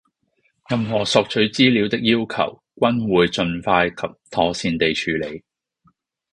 [0.67, 5.43] 任何索取資料的要求均會盡快及妥善地處理